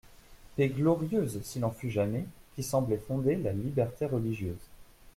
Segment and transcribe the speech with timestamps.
[0.55, 4.71] Paix glorieuse, s'il en fut jamais, qui semblait fonder la liberté religieuse.